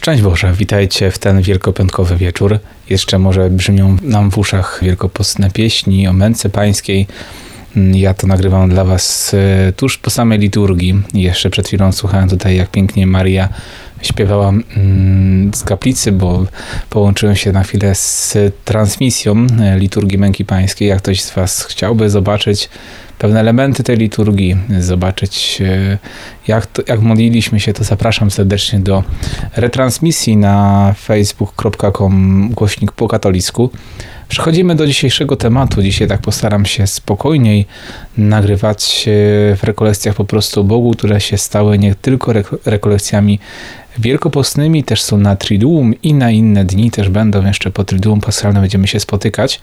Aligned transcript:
Szczęść 0.00 0.22
Boże, 0.22 0.52
witajcie 0.52 1.10
w 1.10 1.18
ten 1.18 1.42
wielkopiątkowy 1.42 2.16
wieczór. 2.16 2.58
Jeszcze 2.90 3.18
może 3.18 3.50
brzmią 3.50 3.96
nam 4.02 4.30
w 4.30 4.38
uszach 4.38 4.78
wielkopostne 4.82 5.50
pieśni 5.50 6.08
o 6.08 6.12
męce 6.12 6.48
pańskiej. 6.48 7.06
Ja 7.92 8.14
to 8.14 8.26
nagrywam 8.26 8.70
dla 8.70 8.84
Was 8.84 9.34
e, 9.34 9.72
tuż 9.72 9.98
po 9.98 10.10
samej 10.10 10.38
liturgii. 10.38 11.02
Jeszcze 11.14 11.50
przed 11.50 11.68
chwilą 11.68 11.92
słuchałem 11.92 12.28
tutaj, 12.28 12.56
jak 12.56 12.70
pięknie 12.70 13.06
Maria 13.06 13.48
śpiewała 14.02 14.48
mm, 14.48 15.54
z 15.54 15.62
kaplicy, 15.64 16.12
bo 16.12 16.46
połączyłem 16.90 17.36
się 17.36 17.52
na 17.52 17.62
chwilę 17.62 17.94
z 17.94 18.36
transmisją 18.64 19.46
e, 19.60 19.78
liturgii 19.78 20.18
Męki 20.18 20.44
Pańskiej. 20.44 20.88
Jak 20.88 20.98
ktoś 20.98 21.22
z 21.22 21.34
Was 21.34 21.64
chciałby 21.64 22.10
zobaczyć 22.10 22.68
pewne 23.20 23.40
elementy 23.40 23.82
tej 23.82 23.96
liturgii, 23.96 24.56
zobaczyć 24.78 25.62
e, 25.62 25.98
jak, 26.48 26.66
to, 26.66 26.82
jak 26.88 27.00
modliliśmy 27.00 27.60
się, 27.60 27.72
to 27.72 27.84
zapraszam 27.84 28.30
serdecznie 28.30 28.78
do 28.78 29.04
retransmisji 29.56 30.36
na 30.36 30.94
facebook.com 30.98 32.48
głośnik 32.50 32.92
po 32.92 33.08
katolicku. 33.08 33.70
Przechodzimy 34.28 34.74
do 34.74 34.86
dzisiejszego 34.86 35.36
tematu. 35.36 35.82
Dzisiaj 35.82 36.08
tak 36.08 36.20
postaram 36.20 36.66
się 36.66 36.86
spokojniej 36.86 37.66
nagrywać 38.16 39.04
w 39.56 39.58
rekolekcjach 39.62 40.14
po 40.14 40.24
prostu 40.24 40.64
Bogu, 40.64 40.90
które 40.90 41.20
się 41.20 41.38
stały 41.38 41.78
nie 41.78 41.94
tylko 41.94 42.32
rekolekcjami 42.64 43.38
wielkopostnymi, 43.98 44.84
też 44.84 45.02
są 45.02 45.16
na 45.16 45.36
Triduum 45.36 45.94
i 46.02 46.14
na 46.14 46.30
inne 46.30 46.64
dni 46.64 46.90
też 46.90 47.08
będą 47.08 47.46
jeszcze 47.46 47.70
po 47.70 47.84
Triduum 47.84 48.20
Paschalne 48.20 48.60
będziemy 48.60 48.86
się 48.86 49.00
spotykać. 49.00 49.60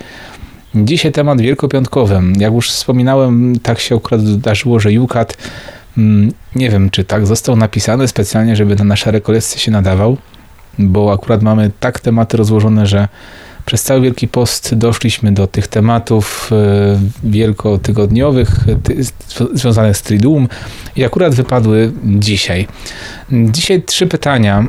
Dzisiaj 0.83 1.11
temat 1.11 1.41
wielkopiątkowy. 1.41 2.21
Jak 2.37 2.53
już 2.53 2.69
wspominałem, 2.71 3.59
tak 3.59 3.79
się 3.79 3.95
akurat 3.95 4.21
zdarzyło, 4.21 4.79
że 4.79 4.93
Jukat, 4.93 5.37
mm, 5.97 6.31
nie 6.55 6.69
wiem 6.69 6.89
czy 6.89 7.03
tak 7.03 7.27
został 7.27 7.55
napisany 7.55 8.07
specjalnie, 8.07 8.55
żeby 8.55 8.75
na 8.75 8.83
nasze 8.83 9.11
rekolekcje 9.11 9.59
się 9.59 9.71
nadawał, 9.71 10.17
bo 10.79 11.13
akurat 11.13 11.41
mamy 11.41 11.71
tak 11.79 11.99
tematy 11.99 12.37
rozłożone, 12.37 12.87
że 12.87 13.07
przez 13.65 13.83
cały 13.83 14.01
Wielki 14.01 14.27
Post 14.27 14.75
doszliśmy 14.75 15.31
do 15.31 15.47
tych 15.47 15.67
tematów 15.67 16.49
e, 16.51 16.99
wielkotygodniowych 17.23 18.49
związanych 19.53 19.97
z 19.97 20.01
Triduum 20.01 20.47
i 20.95 21.05
akurat 21.05 21.35
wypadły 21.35 21.91
dzisiaj. 22.03 22.67
Dzisiaj 23.31 23.81
trzy 23.81 24.07
pytania 24.07 24.65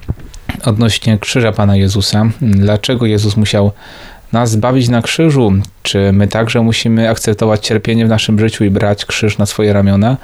odnośnie 0.64 1.18
krzyża 1.18 1.52
Pana 1.52 1.76
Jezusa. 1.76 2.30
Dlaczego 2.40 3.06
Jezus 3.06 3.36
musiał 3.36 3.72
nas 4.32 4.50
zbawić 4.50 4.88
na 4.88 5.02
krzyżu? 5.02 5.52
Czy 5.82 6.12
my 6.12 6.28
także 6.28 6.62
musimy 6.62 7.10
akceptować 7.10 7.66
cierpienie 7.66 8.06
w 8.06 8.08
naszym 8.08 8.38
życiu 8.38 8.64
i 8.64 8.70
brać 8.70 9.04
krzyż 9.04 9.38
na 9.38 9.46
swoje 9.46 9.72
ramiona? 9.72 10.16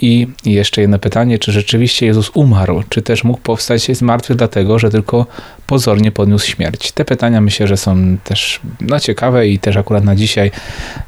I 0.00 0.26
jeszcze 0.44 0.80
jedno 0.80 0.98
pytanie, 0.98 1.38
czy 1.38 1.52
rzeczywiście 1.52 2.06
Jezus 2.06 2.30
umarł, 2.34 2.82
czy 2.88 3.02
też 3.02 3.24
mógł 3.24 3.40
powstać 3.40 3.96
z 3.96 4.02
martwych 4.02 4.38
dlatego, 4.38 4.78
że 4.78 4.90
tylko 4.90 5.26
pozornie 5.66 6.12
podniósł 6.12 6.46
śmierć? 6.46 6.92
Te 6.92 7.04
pytania 7.04 7.40
myślę, 7.40 7.66
że 7.66 7.76
są 7.76 8.16
też 8.24 8.60
no, 8.80 9.00
ciekawe 9.00 9.48
i 9.48 9.58
też 9.58 9.76
akurat 9.76 10.04
na 10.04 10.16
dzisiaj, 10.16 10.50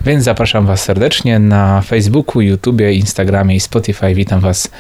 więc 0.00 0.24
zapraszam 0.24 0.66
Was 0.66 0.82
serdecznie 0.82 1.38
na 1.38 1.82
Facebooku, 1.82 2.42
YouTubie, 2.42 2.92
Instagramie 2.92 3.56
i 3.56 3.60
Spotify. 3.60 4.14
Witam 4.14 4.40
Was 4.40 4.70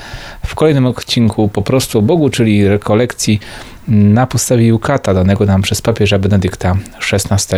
w 0.46 0.54
kolejnym 0.54 0.86
odcinku 0.86 1.48
po 1.48 1.62
prostu 1.62 1.98
o 1.98 2.02
Bogu, 2.02 2.30
czyli 2.30 2.68
rekolekcji 2.68 3.40
na 3.88 4.26
podstawie 4.26 4.66
Jukata 4.66 5.14
danego 5.14 5.46
nam 5.46 5.62
przez 5.62 5.82
papieża 5.82 6.18
Benedykta 6.18 6.76
XVI. 7.12 7.56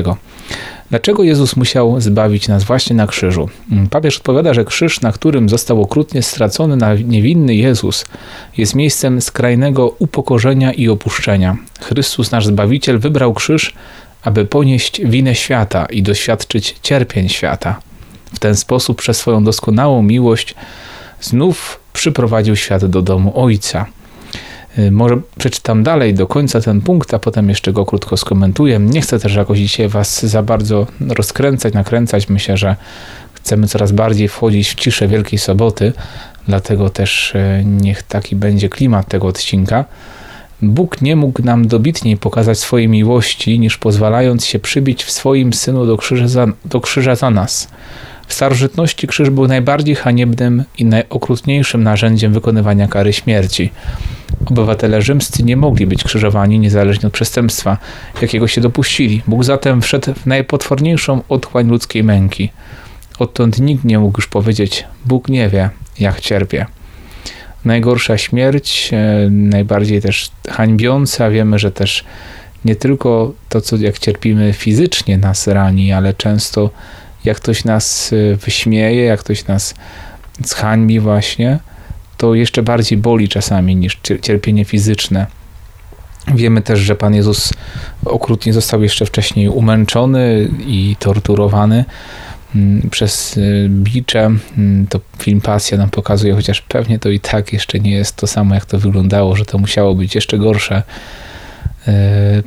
Dlaczego 0.91 1.23
Jezus 1.23 1.57
musiał 1.57 2.01
zbawić 2.01 2.49
nas 2.49 2.65
właśnie 2.65 2.97
na 2.97 3.07
krzyżu? 3.07 3.49
Papież 3.91 4.17
odpowiada, 4.17 4.55
że 4.55 4.65
krzyż, 4.65 5.01
na 5.01 5.13
którym 5.13 5.49
został 5.49 5.83
okrutnie 5.83 6.23
stracony 6.23 6.77
na 6.77 6.95
niewinny 6.95 7.55
Jezus, 7.55 8.05
jest 8.57 8.75
miejscem 8.75 9.21
skrajnego 9.21 9.95
upokorzenia 9.99 10.73
i 10.73 10.89
opuszczenia. 10.89 11.57
Chrystus, 11.81 12.10
nasz 12.31 12.47
Zbawiciel, 12.47 12.99
wybrał 12.99 13.35
krzyż, 13.35 13.75
aby 14.23 14.45
ponieść 14.45 15.01
winę 15.05 15.35
świata 15.35 15.87
i 15.87 16.03
doświadczyć 16.03 16.77
cierpień 16.83 17.29
świata. 17.29 17.81
W 18.35 18.39
ten 18.39 18.57
sposób, 18.57 18.99
przez 18.99 19.17
swoją 19.17 19.45
doskonałą 19.45 20.03
miłość, 20.03 20.55
znów 21.21 21.81
przyprowadził 21.93 22.57
świat 22.57 22.85
do 22.85 23.03
domu 23.03 23.33
Ojca. 23.35 23.87
Y, 24.79 24.91
może 24.91 25.17
przeczytam 25.39 25.83
dalej 25.83 26.15
do 26.15 26.27
końca 26.27 26.61
ten 26.61 26.81
punkt, 26.81 27.15
a 27.15 27.19
potem 27.19 27.49
jeszcze 27.49 27.73
go 27.73 27.87
krótko 27.87 28.17
skomentuję. 28.17 28.79
Nie 28.79 29.01
chcę 29.01 29.19
też 29.19 29.35
jakoś 29.35 29.59
dzisiaj 29.59 29.89
Was 29.89 30.27
za 30.27 30.43
bardzo 30.43 30.87
rozkręcać, 31.09 31.75
nakręcać. 31.75 32.29
Myślę, 32.29 32.57
że 32.57 32.77
chcemy 33.35 33.69
coraz 33.69 33.93
bardziej 33.93 34.29
wchodzić 34.29 34.69
w 34.71 34.75
ciszę 34.75 35.09
Wielkiej 35.09 35.39
Soboty, 35.39 35.93
dlatego 36.49 36.91
też 36.91 37.35
y, 37.35 37.65
niech 37.65 38.03
taki 38.03 38.37
będzie 38.37 38.69
klimat 38.69 39.09
tego 39.09 39.27
odcinka. 39.27 39.85
Bóg 40.63 41.03
nie 41.03 41.17
mógł 41.17 41.43
nam 41.43 41.69
dobitniej 41.69 42.17
pokazać 42.17 42.59
swojej 42.59 42.89
miłości, 42.89 43.59
niż 43.59 43.79
pozwalając 43.79 44.47
się 44.47 44.59
przybić 44.59 45.05
w 45.05 45.11
swoim 45.11 45.53
Synu 45.53 45.87
do 45.87 45.97
krzyża 45.97 46.29
za, 46.29 46.47
do 46.65 46.81
krzyża 46.81 47.15
za 47.15 47.31
nas. 47.31 47.69
W 48.27 48.35
starożytności 48.35 49.07
krzyż 49.07 49.31
był 49.31 49.49
najbardziej 49.49 49.95
haniebnym 49.95 50.65
i 50.79 50.85
najokrutniejszym 50.85 51.83
narzędziem 51.83 52.33
wykonywania 52.33 52.89
kary 52.89 53.13
śmierci. 53.13 53.71
Obywatele 54.47 55.03
rzymscy 55.03 55.43
nie 55.43 55.57
mogli 55.57 55.87
być 55.87 56.05
krzyżowani 56.05 56.59
niezależnie 56.59 57.07
od 57.07 57.13
przestępstwa, 57.13 57.79
jakiego 58.23 58.49
się 58.49 58.61
dopuścili. 58.61 59.23
Bóg 59.27 59.45
zatem 59.45 59.83
wszedł 59.83 60.15
w 60.15 60.27
najpotworniejszą 60.27 61.23
otchłań 61.29 61.69
ludzkiej 61.69 62.05
męki. 62.05 62.51
Odtąd 63.19 63.59
nikt 63.59 63.85
nie 63.85 63.99
mógł 63.99 64.19
już 64.19 64.27
powiedzieć: 64.27 64.85
Bóg 65.07 65.29
nie 65.29 65.49
wie, 65.49 65.71
jak 65.99 66.21
cierpię. 66.21 66.67
Najgorsza 67.65 68.19
śmierć, 68.19 68.91
e, 68.93 69.31
najbardziej 69.31 70.03
też 70.03 70.31
hańbiąca, 70.49 71.31
wiemy, 71.31 71.59
że 71.59 71.73
też 71.73 72.05
nie 72.65 72.77
tylko 72.77 73.33
to, 73.49 73.61
co 73.61 73.77
jak 73.77 73.99
cierpimy 73.99 74.53
fizycznie 74.53 75.19
nas 75.19 75.47
rani, 75.47 75.93
ale 75.93 76.15
często 76.15 76.71
jak 77.25 77.37
ktoś 77.37 77.65
nas 77.65 78.13
e, 78.13 78.37
wyśmieje, 78.37 79.05
jak 79.05 79.21
ktoś 79.21 79.47
nas 79.47 79.75
zhańbi 80.45 81.01
właśnie, 81.01 81.59
to 82.17 82.35
jeszcze 82.35 82.63
bardziej 82.63 82.99
boli 82.99 83.29
czasami 83.29 83.77
niż 83.77 84.01
cierpienie 84.23 84.65
fizyczne. 84.65 85.27
Wiemy 86.35 86.63
też, 86.63 86.81
że 86.81 86.97
Pan 86.97 87.15
Jezus 87.15 87.53
okrutnie 88.05 88.53
został 88.53 88.83
jeszcze 88.83 89.07
wcześniej 89.07 89.49
umęczony 89.49 90.49
i 90.67 90.97
torturowany 90.99 91.85
przez 92.91 93.37
y, 93.37 93.69
bicze. 93.71 94.31
Mm, 94.59 94.87
to 94.87 95.01
film 95.19 95.41
Pasja 95.41 95.79
nam 95.79 95.91
pokazuje, 95.91 96.35
chociaż 96.35 96.61
pewnie 96.61 96.99
to 96.99 97.09
i 97.09 97.21
tak 97.21 97.53
jeszcze 97.53 97.81
nie 97.81 97.93
jest 97.93 98.17
to 98.17 98.27
samo, 98.27 98.55
jak 98.55 98.65
to 98.65 98.79
wyglądało, 98.79 99.37
że 99.37 99.45
to 99.45 99.59
musiało 99.59 99.95
być 99.95 100.15
jeszcze 100.15 100.39
gorsze. 100.39 100.83
Y, 101.89 101.93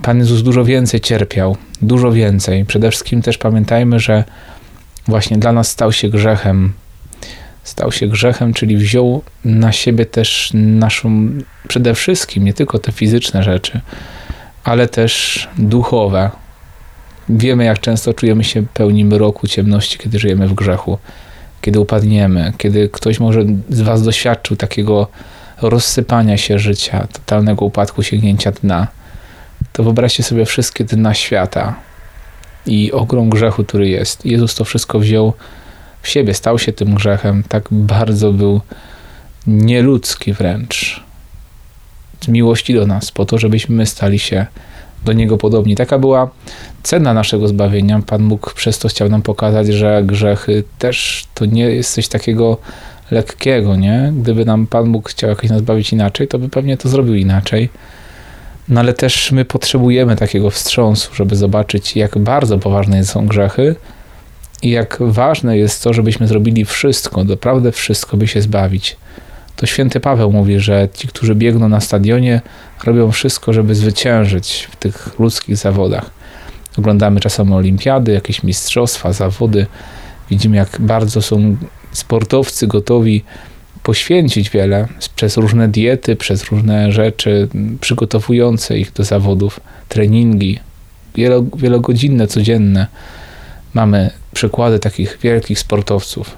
Pan 0.02 0.18
Jezus 0.18 0.44
dużo 0.44 0.66
więcej 0.66 1.02
cierpiał, 1.02 1.58
dużo 1.82 2.12
więcej. 2.12 2.66
Przede 2.66 2.92
wszystkim 2.92 3.22
też 3.22 3.38
pamiętajmy, 3.38 4.00
że 4.00 4.24
właśnie 5.08 5.38
dla 5.38 5.52
nas 5.52 5.72
stał 5.72 5.92
się 5.92 6.10
grzechem 6.10 6.74
stał 7.64 7.92
się 7.92 8.08
grzechem, 8.08 8.54
czyli 8.54 8.78
wziął 8.78 9.24
na 9.46 9.72
siebie 9.72 10.06
też 10.06 10.52
naszą, 10.54 11.30
przede 11.68 11.96
wszystkim 11.96 12.44
nie 12.44 12.54
tylko 12.54 12.80
te 12.80 12.92
fizyczne 12.92 13.44
rzeczy, 13.44 13.82
ale 14.64 14.88
też 14.88 15.48
duchowe. 15.58 16.30
Wiemy, 17.30 17.64
jak 17.64 17.80
często 17.80 18.14
czujemy 18.14 18.44
się 18.44 18.64
pełni 18.74 19.06
mroku, 19.06 19.48
ciemności, 19.48 19.98
kiedy 19.98 20.20
żyjemy 20.20 20.48
w 20.48 20.54
grzechu, 20.54 20.98
kiedy 21.62 21.80
upadniemy, 21.80 22.54
kiedy 22.58 22.90
ktoś 22.90 23.20
może 23.20 23.46
z 23.70 23.82
Was 23.82 24.04
doświadczył 24.04 24.58
takiego 24.58 25.08
rozsypania 25.62 26.38
się 26.38 26.60
życia, 26.60 27.08
totalnego 27.14 27.66
upadku, 27.66 28.04
sięgnięcia 28.04 28.52
dna. 28.52 28.88
To 29.74 29.84
wyobraźcie 29.84 30.24
sobie 30.24 30.46
wszystkie 30.46 30.84
dna 30.84 31.14
świata 31.14 31.76
i 32.66 32.92
ogrom 32.92 33.30
grzechu, 33.30 33.64
który 33.64 33.90
jest. 33.90 34.26
Jezus 34.26 34.56
to 34.56 34.66
wszystko 34.66 35.00
wziął 35.00 35.34
w 36.02 36.08
siebie, 36.08 36.34
stał 36.34 36.60
się 36.60 36.74
tym 36.74 36.96
grzechem, 36.96 37.44
tak 37.50 37.64
bardzo 37.72 38.34
był 38.34 38.62
nieludzki 39.48 40.34
wręcz. 40.34 41.04
Z 42.22 42.28
miłości 42.28 42.74
do 42.74 42.88
nas, 42.88 43.12
po 43.12 43.26
to, 43.26 43.38
żebyśmy 43.38 43.86
stali 43.86 44.20
się 44.20 44.46
do 45.06 45.14
Niego 45.14 45.38
podobni. 45.38 45.76
Taka 45.76 46.00
była 46.00 46.30
cena 46.84 47.14
naszego 47.14 47.48
zbawienia. 47.48 48.02
Pan 48.08 48.30
Bóg 48.30 48.54
przez 48.54 48.80
to 48.80 48.88
chciał 48.88 49.10
nam 49.10 49.22
pokazać, 49.22 49.68
że 49.68 50.04
grzechy 50.06 50.64
też 50.80 51.28
to 51.34 51.46
nie 51.46 51.64
jest 51.64 51.94
coś 51.94 52.08
takiego 52.08 52.58
lekkiego, 53.12 53.76
nie? 53.76 54.14
Gdyby 54.18 54.46
nam 54.46 54.68
Pan 54.68 54.92
Bóg 54.92 55.10
chciał 55.10 55.30
jakoś 55.30 55.50
nas 55.50 55.60
zbawić 55.60 55.94
inaczej, 55.94 56.28
to 56.28 56.40
by 56.40 56.50
pewnie 56.50 56.78
to 56.78 56.90
zrobił 56.90 57.16
inaczej. 57.16 57.70
No 58.70 58.80
ale 58.80 58.94
też 58.94 59.32
my 59.32 59.46
potrzebujemy 59.46 60.16
takiego 60.16 60.50
wstrząsu, 60.50 61.16
żeby 61.16 61.36
zobaczyć, 61.36 61.96
jak 61.96 62.18
bardzo 62.18 62.60
poważne 62.60 63.06
są 63.06 63.28
grzechy, 63.28 63.76
i 64.64 64.70
jak 64.70 64.98
ważne 65.00 65.58
jest 65.58 65.84
to, 65.84 65.94
żebyśmy 65.94 66.28
zrobili 66.28 66.66
wszystko, 66.66 67.24
naprawdę 67.24 67.72
wszystko, 67.72 68.18
by 68.18 68.28
się 68.28 68.42
zbawić. 68.42 68.98
To 69.56 69.66
święty 69.66 70.00
Paweł 70.00 70.32
mówi, 70.32 70.60
że 70.60 70.90
ci, 70.94 71.08
którzy 71.08 71.36
biegną 71.36 71.70
na 71.70 71.82
stadionie, 71.82 72.42
robią 72.84 73.12
wszystko, 73.12 73.54
żeby 73.54 73.76
zwyciężyć 73.76 74.68
w 74.72 74.76
tych 74.76 75.20
ludzkich 75.20 75.58
zawodach. 75.58 76.10
Oglądamy 76.78 77.20
czasem 77.20 77.54
olimpiady, 77.54 78.12
jakieś 78.12 78.44
mistrzostwa, 78.44 79.14
zawody. 79.14 79.66
Widzimy, 80.30 80.58
jak 80.58 80.78
bardzo 80.80 81.22
są 81.22 81.58
sportowcy 81.92 82.68
gotowi 82.68 83.24
poświęcić 83.84 84.50
wiele 84.50 84.88
przez 85.16 85.38
różne 85.38 85.68
diety, 85.68 86.16
przez 86.16 86.52
różne 86.52 86.92
rzeczy 86.92 87.48
przygotowujące 87.82 88.78
ich 88.78 88.94
do 88.94 89.04
zawodów, 89.04 89.60
treningi, 89.90 90.60
wielo, 91.16 91.44
wielogodzinne, 91.58 92.28
codzienne. 92.28 92.88
Mamy 93.74 94.10
przykłady 94.34 94.80
takich 94.80 95.18
wielkich 95.22 95.60
sportowców. 95.60 96.38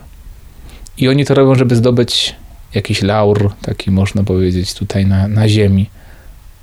I 0.97 1.07
oni 1.07 1.25
to 1.25 1.33
robią, 1.33 1.55
żeby 1.55 1.75
zdobyć 1.75 2.35
jakiś 2.75 3.01
laur, 3.01 3.51
taki 3.61 3.91
można 3.91 4.23
powiedzieć, 4.23 4.73
tutaj 4.73 5.05
na, 5.05 5.27
na 5.27 5.49
ziemi. 5.49 5.89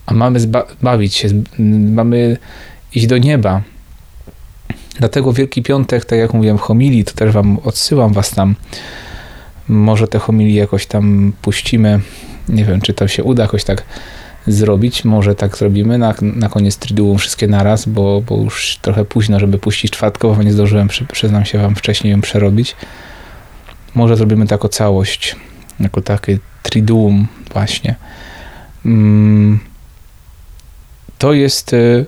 A 0.07 0.15
mamy 0.15 0.41
bawić 0.83 1.15
się, 1.15 1.29
mamy 1.95 2.37
iść 2.95 3.07
do 3.07 3.19
nieba. 3.19 3.63
Dlatego 4.99 5.33
Wielki 5.33 5.63
Piątek, 5.63 6.05
tak 6.05 6.19
jak 6.19 6.35
mówiłem 6.35 6.59
w 6.59 6.61
homilii, 6.61 7.05
to 7.05 7.13
też 7.13 7.33
wam 7.33 7.59
odsyłam 7.65 8.13
was 8.13 8.31
tam. 8.31 8.55
Może 9.69 10.09
te 10.09 10.19
homilii 10.19 10.55
jakoś 10.55 10.87
tam 10.87 11.33
puścimy. 11.43 12.01
Nie 12.49 12.65
wiem, 12.65 12.81
czy 12.81 12.95
to 12.95 13.09
się 13.09 13.25
uda 13.25 13.43
jakoś 13.43 13.65
tak 13.65 13.85
zrobić. 14.47 15.05
Może 15.05 15.35
tak 15.35 15.57
zrobimy 15.57 15.99
na, 15.99 16.15
na 16.23 16.49
koniec 16.49 16.77
Triduum 16.77 17.19
wszystkie 17.19 17.47
naraz, 17.47 17.89
bo, 17.89 18.21
bo 18.21 18.37
już 18.37 18.79
trochę 18.83 19.05
późno, 19.05 19.41
żeby 19.41 19.59
puścić 19.59 19.93
czwartkowo, 19.93 20.43
nie 20.43 20.53
zdążyłem, 20.53 20.89
przyznam 21.13 21.45
się 21.45 21.59
wam 21.59 21.75
wcześniej 21.75 22.11
ją 22.11 22.21
przerobić. 22.21 22.77
Może 23.95 24.17
zrobimy 24.17 24.47
tak 24.47 24.65
o 24.65 24.69
całość, 24.69 25.37
jako 25.83 26.03
takie 26.03 26.39
Triduum 26.63 27.27
właśnie. 27.53 27.95
Mm, 28.87 29.59
to 31.19 31.33
jest, 31.33 31.73
y, 31.73 32.07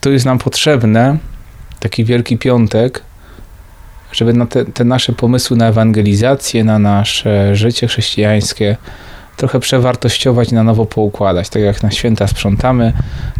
to 0.00 0.10
jest 0.10 0.24
nam 0.24 0.38
potrzebne, 0.38 1.18
taki 1.80 2.04
Wielki 2.04 2.38
Piątek, 2.38 3.02
żeby 4.12 4.32
na 4.32 4.46
te, 4.46 4.64
te 4.64 4.84
nasze 4.84 5.12
pomysły 5.12 5.56
na 5.56 5.66
ewangelizację, 5.66 6.64
na 6.64 6.78
nasze 6.78 7.56
życie 7.56 7.86
chrześcijańskie 7.86 8.76
trochę 9.36 9.60
przewartościować, 9.60 10.52
na 10.52 10.62
nowo 10.62 10.86
poukładać. 10.86 11.48
Tak 11.48 11.62
jak 11.62 11.82
na 11.82 11.90
święta 11.90 12.26
sprzątamy, 12.26 12.92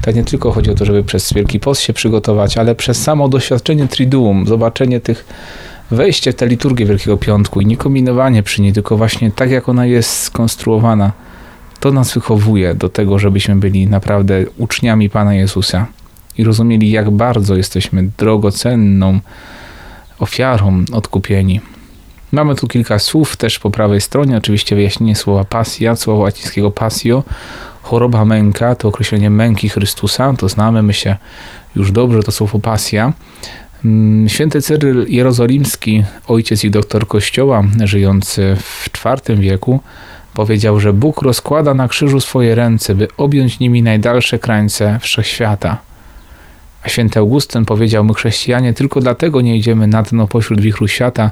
tak 0.02 0.14
nie 0.14 0.24
tylko 0.24 0.52
chodzi 0.52 0.70
o 0.70 0.74
to, 0.74 0.84
żeby 0.84 1.04
przez 1.04 1.32
Wielki 1.32 1.60
Post 1.60 1.80
się 1.80 1.92
przygotować, 1.92 2.58
ale 2.58 2.74
przez 2.74 3.02
samo 3.02 3.28
doświadczenie 3.28 3.88
Triduum, 3.88 4.46
zobaczenie 4.46 5.00
tych 5.00 5.24
wejście 5.90 6.32
w 6.32 6.34
tę 6.34 6.46
liturgię 6.46 6.86
Wielkiego 6.86 7.16
Piątku 7.16 7.60
i 7.60 7.66
nie 7.66 7.76
kombinowanie 7.76 8.42
przy 8.42 8.62
niej, 8.62 8.72
tylko 8.72 8.96
właśnie 8.96 9.30
tak, 9.30 9.50
jak 9.50 9.68
ona 9.68 9.86
jest 9.86 10.22
skonstruowana, 10.22 11.12
to 11.80 11.92
nas 11.92 12.14
wychowuje 12.14 12.74
do 12.74 12.88
tego, 12.88 13.18
żebyśmy 13.18 13.56
byli 13.56 13.86
naprawdę 13.86 14.44
uczniami 14.58 15.10
Pana 15.10 15.34
Jezusa 15.34 15.86
i 16.38 16.44
rozumieli, 16.44 16.90
jak 16.90 17.10
bardzo 17.10 17.56
jesteśmy 17.56 18.08
drogocenną 18.18 19.20
ofiarą 20.18 20.84
odkupieni. 20.92 21.60
Mamy 22.32 22.54
tu 22.54 22.66
kilka 22.66 22.98
słów 22.98 23.36
też 23.36 23.58
po 23.58 23.70
prawej 23.70 24.00
stronie, 24.00 24.36
oczywiście 24.36 24.76
wyjaśnienie 24.76 25.16
słowa 25.16 25.44
pasja, 25.44 25.96
słowa 25.96 26.22
łacińskiego 26.22 26.70
passio, 26.70 27.22
choroba 27.82 28.24
męka, 28.24 28.74
to 28.74 28.88
określenie 28.88 29.30
męki 29.30 29.68
Chrystusa, 29.68 30.34
to 30.38 30.48
znamy 30.48 30.82
my 30.82 30.94
się 30.94 31.16
już 31.76 31.92
dobrze, 31.92 32.22
to 32.22 32.32
słowo 32.32 32.58
pasja. 32.58 33.12
Mm, 33.84 34.28
święty 34.28 34.62
Cyryl 34.62 35.06
Jerozolimski, 35.08 36.04
ojciec 36.26 36.64
i 36.64 36.70
doktor 36.70 37.08
Kościoła, 37.08 37.64
żyjący 37.84 38.56
w 38.56 38.90
IV 39.04 39.36
wieku, 39.36 39.80
powiedział, 40.34 40.80
że 40.80 40.92
Bóg 40.92 41.22
rozkłada 41.22 41.74
na 41.74 41.88
krzyżu 41.88 42.20
swoje 42.20 42.54
ręce, 42.54 42.94
by 42.94 43.08
objąć 43.16 43.58
nimi 43.58 43.82
najdalsze 43.82 44.38
krańce 44.38 44.98
wszechświata. 45.02 45.78
A 46.82 46.88
święty 46.88 47.18
Augustyn 47.18 47.64
powiedział, 47.64 48.04
my 48.04 48.14
chrześcijanie 48.14 48.74
tylko 48.74 49.00
dlatego 49.00 49.40
nie 49.40 49.56
idziemy 49.56 49.86
na 49.86 50.02
dno 50.02 50.26
pośród 50.26 50.60
wichru 50.60 50.88
świata, 50.88 51.30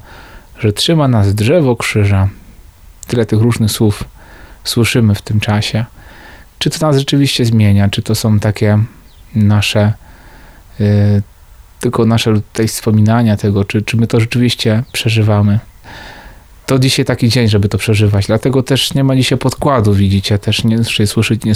że 0.59 0.73
trzyma 0.73 1.09
nas 1.09 1.35
drzewo 1.35 1.77
krzyża. 1.77 2.29
Tyle 3.07 3.27
tych 3.27 3.41
różnych 3.41 3.71
słów 3.71 4.05
słyszymy 4.65 5.15
w 5.15 5.23
tym 5.23 5.41
czasie. 5.41 5.85
Czy 6.59 6.71
to 6.71 6.87
nas 6.87 6.97
rzeczywiście 6.97 7.45
zmienia? 7.45 7.89
Czy 7.89 8.03
to 8.03 8.15
są 8.15 8.39
takie 8.39 8.79
nasze, 9.35 9.93
yy, 10.79 11.23
tylko 11.87 12.07
nasze 12.07 12.35
tutaj 12.35 12.69
wspominania 12.69 13.37
tego, 13.37 13.65
czy, 13.65 13.83
czy 13.83 13.97
my 13.97 14.07
to 14.07 14.21
rzeczywiście 14.21 14.83
przeżywamy? 14.93 15.59
To 16.67 16.79
dzisiaj 16.79 17.05
taki 17.05 17.29
dzień, 17.29 17.49
żeby 17.49 17.69
to 17.69 17.79
przeżywać. 17.79 18.27
Dlatego 18.27 18.63
też 18.63 18.95
nie 18.95 19.05
ma 19.05 19.17
dzisiaj 19.17 19.39
podkładu, 19.39 19.93
widzicie. 19.93 20.39
Też 20.39 20.65
nie, 20.65 20.85
słyszycie, 20.85 21.49
nie 21.49 21.55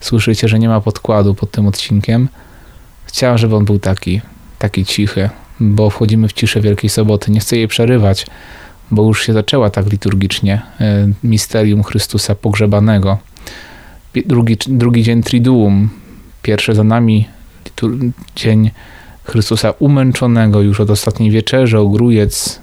słyszycie, 0.00 0.48
że 0.48 0.58
nie 0.58 0.68
ma 0.68 0.80
podkładu 0.80 1.34
pod 1.34 1.50
tym 1.50 1.66
odcinkiem. 1.66 2.28
Chciałem, 3.04 3.38
żeby 3.38 3.56
on 3.56 3.64
był 3.64 3.78
taki, 3.78 4.20
taki 4.58 4.84
cichy, 4.84 5.30
bo 5.60 5.90
wchodzimy 5.90 6.28
w 6.28 6.32
ciszę 6.32 6.60
Wielkiej 6.60 6.90
Soboty. 6.90 7.30
Nie 7.30 7.40
chcę 7.40 7.56
jej 7.56 7.68
przerywać, 7.68 8.26
bo 8.90 9.04
już 9.06 9.26
się 9.26 9.32
zaczęła 9.32 9.70
tak 9.70 9.92
liturgicznie 9.92 10.62
e, 10.80 11.08
misterium 11.24 11.82
Chrystusa 11.82 12.34
pogrzebanego. 12.34 13.18
Drugi, 14.26 14.56
drugi 14.66 15.02
dzień 15.02 15.22
Triduum, 15.22 15.88
pierwszy 16.42 16.74
za 16.74 16.84
nami 16.84 17.28
dzień 18.36 18.70
Chrystusa 19.24 19.70
umęczonego 19.78 20.62
już 20.62 20.80
od 20.80 20.90
ostatniej 20.90 21.30
wieczerzy, 21.30 21.78
ogrójec 21.78 22.60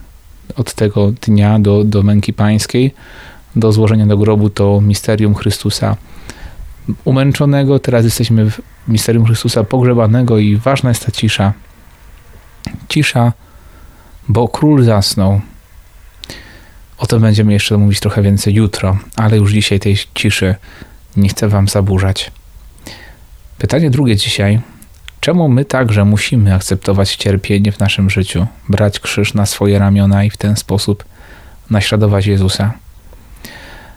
od 0.56 0.74
tego 0.74 1.12
dnia 1.12 1.60
do, 1.60 1.84
do 1.84 2.04
męki 2.04 2.34
pańskiej, 2.34 2.94
do 3.56 3.72
złożenia 3.72 4.06
do 4.06 4.18
grobu 4.18 4.50
to 4.50 4.82
misterium 4.82 5.36
Chrystusa 5.36 5.98
umęczonego, 7.06 7.80
teraz 7.80 8.06
jesteśmy 8.06 8.52
w 8.52 8.62
misterium 8.88 9.26
Chrystusa 9.26 9.64
pogrzebanego 9.64 10.38
i 10.38 10.56
ważna 10.56 10.90
jest 10.90 11.06
ta 11.06 11.12
cisza, 11.12 11.54
Cisza, 12.88 13.34
bo 14.28 14.48
król 14.48 14.84
zasnął. 14.84 15.42
O 16.98 17.08
tym 17.08 17.22
będziemy 17.22 17.54
jeszcze 17.54 17.78
mówić 17.78 18.00
trochę 18.00 18.22
więcej 18.22 18.54
jutro, 18.54 18.98
ale 19.16 19.38
już 19.38 19.52
dzisiaj 19.52 19.80
tej 19.80 19.98
ciszy 20.14 20.56
nie 21.18 21.30
chcę 21.30 21.48
Wam 21.48 21.68
zaburzać. 21.68 22.32
Pytanie 23.58 23.90
drugie 23.90 24.16
dzisiaj. 24.16 24.60
Czemu 25.20 25.50
my 25.50 25.66
także 25.66 26.06
musimy 26.06 26.54
akceptować 26.54 27.16
cierpienie 27.16 27.72
w 27.72 27.80
naszym 27.80 28.10
życiu, 28.10 28.48
brać 28.70 29.00
krzyż 29.00 29.34
na 29.34 29.46
swoje 29.46 29.80
ramiona 29.80 30.24
i 30.24 30.30
w 30.30 30.38
ten 30.38 30.56
sposób 30.56 31.04
naśladować 31.70 32.26
Jezusa? 32.26 32.74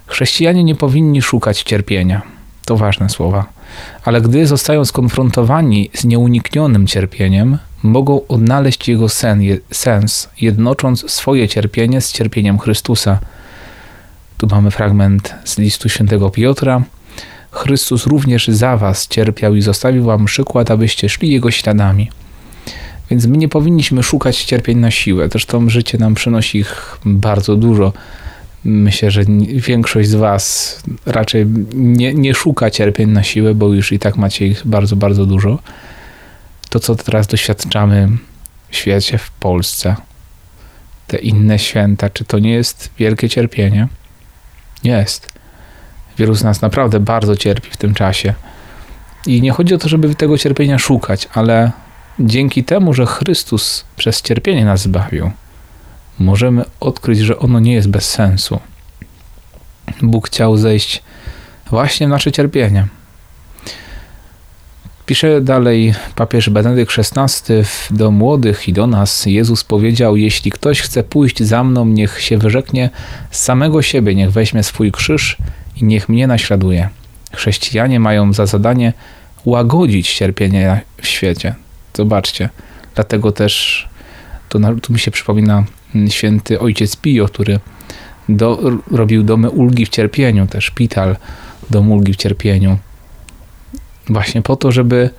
Chrześcijanie 0.07 0.65
nie 0.65 0.75
powinni 0.75 1.23
szukać 1.23 1.63
cierpienia. 1.63 2.23
To 2.65 2.77
ważne 2.77 3.09
słowa. 3.09 3.47
Ale 4.05 4.21
gdy 4.21 4.47
zostają 4.47 4.85
skonfrontowani 4.85 5.91
z 5.95 6.05
nieuniknionym 6.05 6.87
cierpieniem, 6.87 7.59
mogą 7.83 8.27
odnaleźć 8.29 8.89
jego 8.89 9.09
sen, 9.09 9.41
sens, 9.73 10.29
jednocząc 10.41 11.11
swoje 11.11 11.49
cierpienie 11.49 12.01
z 12.01 12.13
cierpieniem 12.13 12.59
Chrystusa. 12.59 13.19
Tu 14.39 14.47
mamy 14.47 14.71
fragment 14.71 15.35
z 15.45 15.59
listu 15.59 15.89
świętego 15.89 16.31
Piotra. 16.31 16.83
Chrystus 17.51 18.07
również 18.07 18.49
za 18.49 18.77
was 18.77 19.09
cierpiał 19.09 19.55
i 19.55 19.63
zostawił 19.63 20.05
wam 20.05 20.25
przykład, 20.25 20.71
abyście 20.71 21.09
szli 21.09 21.31
jego 21.31 21.51
śladami. 21.51 22.11
Więc 23.11 23.27
my 23.27 23.37
nie 23.37 23.49
powinniśmy 23.49 24.03
szukać 24.03 24.45
cierpień 24.45 24.79
na 24.79 24.91
siłę. 24.91 25.29
Zresztą 25.29 25.71
życie 25.71 25.99
nam 25.99 26.15
przynosi 26.15 26.59
ich 26.59 26.99
bardzo 27.05 27.57
dużo. 27.57 27.93
Myślę, 28.65 29.11
że 29.11 29.23
większość 29.55 30.09
z 30.09 30.15
Was 30.15 30.77
raczej 31.07 31.47
nie, 31.75 32.15
nie 32.15 32.35
szuka 32.35 32.71
cierpień 32.71 33.11
na 33.11 33.23
siłę, 33.23 33.55
bo 33.55 33.69
już 33.69 33.93
i 33.93 33.99
tak 33.99 34.17
macie 34.17 34.47
ich 34.47 34.67
bardzo, 34.67 34.97
bardzo 34.97 35.27
dużo 35.27 35.59
to, 36.71 36.81
co 36.81 36.97
teraz 36.97 37.27
doświadczamy 37.27 38.09
w 38.71 38.77
świecie, 38.77 39.19
w 39.19 39.31
Polsce, 39.31 39.97
te 41.07 41.17
inne 41.17 41.59
święta, 41.59 42.11
czy 42.11 42.25
to 42.25 42.39
nie 42.39 42.53
jest 42.53 42.91
wielkie 42.99 43.29
cierpienie? 43.29 43.89
Jest. 44.85 45.40
Wielu 46.21 46.35
z 46.35 46.45
nas 46.45 46.63
naprawdę 46.63 47.01
bardzo 47.01 47.37
cierpi 47.37 47.71
w 47.71 47.77
tym 47.77 47.95
czasie. 47.95 48.35
I 49.27 49.43
nie 49.43 49.51
chodzi 49.51 49.75
o 49.75 49.79
to, 49.79 49.89
żeby 49.89 50.15
tego 50.15 50.39
cierpienia 50.39 50.79
szukać, 50.79 51.29
ale 51.35 51.73
dzięki 52.19 52.65
temu, 52.65 52.95
że 52.95 53.07
Chrystus 53.07 53.85
przez 53.97 54.23
cierpienie 54.23 54.65
nas 54.65 54.83
zbawił, 54.83 55.31
możemy 56.19 56.65
odkryć, 56.81 57.19
że 57.19 57.39
ono 57.39 57.61
nie 57.61 57.73
jest 57.73 57.89
bez 57.89 58.11
sensu. 58.11 58.61
Bóg 60.03 60.27
chciał 60.27 60.57
zejść 60.57 61.03
właśnie 61.71 62.07
w 62.07 62.11
nasze 62.11 62.33
cierpienie 62.33 62.87
Pisze 65.07 65.41
dalej 65.41 65.95
papież 66.15 66.51
Benedykt 66.51 66.93
XVI 66.99 67.55
do 67.91 68.11
młodych 68.11 68.69
i 68.69 68.73
do 68.73 68.87
nas. 68.87 69.27
Jezus 69.27 69.65
powiedział: 69.65 70.17
Jeśli 70.17 70.51
ktoś 70.51 70.81
chce 70.81 71.03
pójść 71.03 71.43
za 71.43 71.65
mną, 71.65 71.85
niech 71.85 72.21
się 72.21 72.39
wyrzeknie 72.39 72.91
samego 73.31 73.83
siebie, 73.83 74.15
niech 74.15 74.33
weźmie 74.33 74.63
swój 74.63 74.93
krzyż 74.93 75.37
i 75.81 75.85
niech 75.85 76.09
mnie 76.09 76.27
naśladuje. 76.27 76.89
Chrześcijanie 77.35 78.01
mają 78.01 78.33
za 78.33 78.47
zadanie 78.47 78.93
łagodzić 79.45 80.15
cierpienie 80.15 80.81
w 81.03 81.07
świecie. 81.07 81.55
Zobaczcie. 81.95 82.49
Dlatego 82.95 83.33
też 83.33 83.89
to, 84.49 84.59
tu 84.83 84.93
mi 84.93 84.99
się 84.99 85.11
przypomina 85.11 85.65
święty 86.09 86.61
ojciec 86.61 86.97
Pio, 86.97 87.27
który 87.27 87.61
do, 88.29 88.61
robił 88.91 89.23
domy 89.23 89.51
ulgi 89.51 89.87
w 89.87 89.89
cierpieniu, 89.89 90.47
też 90.47 90.65
szpital 90.65 91.17
dom 91.71 91.93
ulgi 91.93 92.13
w 92.13 92.17
cierpieniu 92.17 92.79
Właśnie 94.11 94.43
po 94.43 94.57
to, 94.57 94.73
żeby 94.73 95.11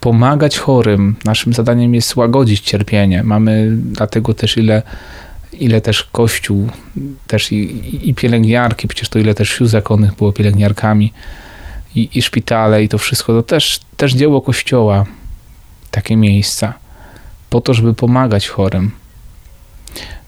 pomagać 0.00 0.58
chorym. 0.58 1.16
Naszym 1.24 1.52
zadaniem 1.52 1.94
jest 1.94 2.16
łagodzić 2.16 2.60
cierpienie. 2.60 3.22
Mamy 3.22 3.68
dlatego 3.72 4.34
też 4.34 4.56
ile 4.56 4.82
ile 5.60 5.80
też 5.80 6.04
Kościół, 6.04 6.68
też 7.26 7.52
i, 7.52 8.08
i 8.08 8.14
pielęgniarki, 8.14 8.88
przecież 8.88 9.08
to 9.08 9.18
ile 9.18 9.34
też 9.34 9.48
sił 9.48 9.66
zakonnych 9.66 10.14
było 10.14 10.32
pielęgniarkami 10.32 11.12
i, 11.94 12.08
i 12.14 12.22
szpitale 12.22 12.84
i 12.84 12.88
to 12.88 12.98
wszystko, 12.98 13.32
to 13.32 13.42
też, 13.42 13.80
też 13.96 14.12
dzieło 14.12 14.40
Kościoła, 14.40 15.06
takie 15.90 16.16
miejsca, 16.16 16.74
po 17.50 17.60
to, 17.60 17.74
żeby 17.74 17.94
pomagać 17.94 18.48
chorym. 18.48 18.90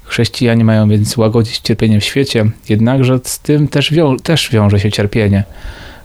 Chrześcijanie 0.02 0.64
mają 0.64 0.88
więc 0.88 1.16
łagodzić 1.16 1.58
cierpienie 1.58 2.00
w 2.00 2.04
świecie, 2.04 2.50
jednakże 2.68 3.20
z 3.24 3.38
tym 3.38 3.68
też, 3.68 3.92
wią 3.92 4.16
też 4.16 4.50
wiąże 4.50 4.80
się 4.80 4.90
cierpienie. 4.90 5.44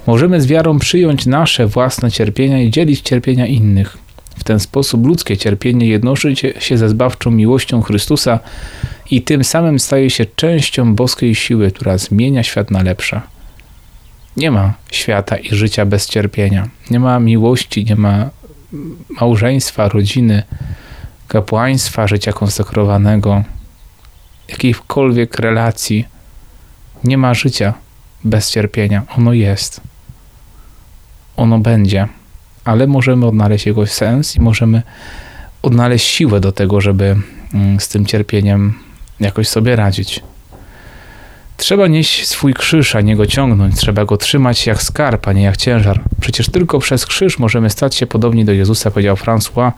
Możemy 0.07 0.41
z 0.41 0.47
wiarą 0.47 0.79
przyjąć 0.79 1.25
nasze 1.25 1.67
własne 1.67 2.11
cierpienia 2.11 2.61
i 2.61 2.69
dzielić 2.69 3.01
cierpienia 3.01 3.45
innych. 3.45 3.97
W 4.35 4.43
ten 4.43 4.59
sposób 4.59 5.05
ludzkie 5.05 5.37
cierpienie 5.37 5.87
jednoczy 5.87 6.33
się 6.59 6.77
ze 6.77 6.89
zbawczą 6.89 7.31
miłością 7.31 7.81
Chrystusa 7.81 8.39
i 9.11 9.21
tym 9.21 9.43
samym 9.43 9.79
staje 9.79 10.09
się 10.09 10.25
częścią 10.25 10.95
boskiej 10.95 11.35
siły, 11.35 11.71
która 11.71 11.97
zmienia 11.97 12.43
świat 12.43 12.71
na 12.71 12.83
lepsze. 12.83 13.21
Nie 14.37 14.51
ma 14.51 14.73
świata 14.91 15.37
i 15.37 15.55
życia 15.55 15.85
bez 15.85 16.09
cierpienia. 16.09 16.69
Nie 16.91 16.99
ma 16.99 17.19
miłości, 17.19 17.85
nie 17.85 17.95
ma 17.95 18.29
małżeństwa, 19.09 19.89
rodziny, 19.89 20.43
kapłaństwa, 21.27 22.07
życia 22.07 22.33
konsekrowanego, 22.33 23.43
jakiejkolwiek 24.49 25.39
relacji. 25.39 26.05
Nie 27.03 27.17
ma 27.17 27.33
życia 27.33 27.73
bez 28.23 28.51
cierpienia. 28.51 29.03
Ono 29.17 29.33
jest. 29.33 29.81
Ono 31.37 31.59
będzie, 31.59 32.07
ale 32.65 32.87
możemy 32.87 33.25
odnaleźć 33.25 33.65
jego 33.65 33.87
sens 33.87 34.35
i 34.35 34.41
możemy 34.41 34.81
odnaleźć 35.61 36.07
siłę 36.07 36.39
do 36.39 36.51
tego, 36.51 36.81
żeby 36.81 37.15
mm, 37.53 37.79
z 37.79 37.87
tym 37.87 38.05
cierpieniem 38.05 38.73
jakoś 39.19 39.47
sobie 39.47 39.75
radzić. 39.75 40.21
Trzeba 41.57 41.87
nieść 41.87 42.27
swój 42.27 42.53
krzyż, 42.53 42.95
a 42.95 43.01
nie 43.01 43.15
go 43.15 43.25
ciągnąć. 43.25 43.75
Trzeba 43.75 44.05
go 44.05 44.17
trzymać 44.17 44.67
jak 44.67 44.83
skarb, 44.83 45.27
a 45.27 45.33
nie 45.33 45.41
jak 45.41 45.57
ciężar. 45.57 46.01
Przecież 46.21 46.49
tylko 46.49 46.79
przez 46.79 47.05
krzyż 47.05 47.39
możemy 47.39 47.69
stać 47.69 47.95
się 47.95 48.07
podobni 48.07 48.45
do 48.45 48.51
Jezusa, 48.51 48.91
powiedział 48.91 49.15
François 49.15 49.71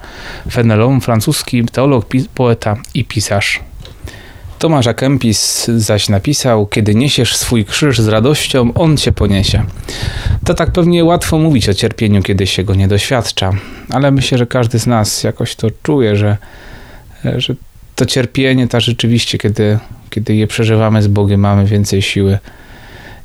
Fenelon, 0.52 1.02
francuski 1.02 1.66
teolog, 1.66 2.06
poeta 2.36 2.78
i 2.94 3.06
pisarz. 3.06 3.60
Tomasz 4.64 4.88
Kempis 4.96 5.68
zaś 5.78 6.10
napisał: 6.10 6.68
Kiedy 6.68 6.96
niesiesz 6.96 7.36
swój 7.36 7.66
krzyż 7.66 8.00
z 8.00 8.08
radością, 8.08 8.74
on 8.74 8.98
cię 8.98 9.12
poniesie. 9.12 9.64
To 10.46 10.54
tak 10.54 10.72
pewnie 10.72 11.04
łatwo 11.04 11.38
mówić 11.38 11.70
o 11.70 11.74
cierpieniu, 11.74 12.22
kiedy 12.22 12.48
się 12.48 12.64
go 12.64 12.76
nie 12.76 12.88
doświadcza, 12.88 13.52
ale 13.90 14.12
myślę, 14.12 14.38
że 14.38 14.46
każdy 14.46 14.80
z 14.80 14.88
nas 14.88 15.24
jakoś 15.24 15.56
to 15.56 15.68
czuje, 15.84 16.16
że, 16.16 16.38
że 17.36 17.56
to 17.96 18.06
cierpienie, 18.06 18.68
ta 18.68 18.80
rzeczywiście, 18.80 19.38
kiedy, 19.38 19.80
kiedy 20.10 20.36
je 20.36 20.48
przeżywamy 20.48 21.02
z 21.02 21.08
Bogiem, 21.08 21.40
mamy 21.40 21.66
więcej 21.66 22.02
siły. 22.02 22.40